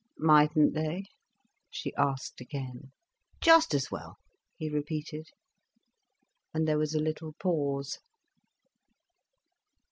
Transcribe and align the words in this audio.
"Mightn't 0.17 0.73
they?" 0.73 1.05
she 1.69 1.93
asked 1.93 2.41
again. 2.41 2.91
"Just 3.39 3.71
as 3.75 3.91
well," 3.91 4.17
he 4.57 4.67
repeated. 4.67 5.27
And 6.55 6.67
there 6.67 6.79
was 6.79 6.95
a 6.95 6.99
little 6.99 7.33
pause. 7.33 7.99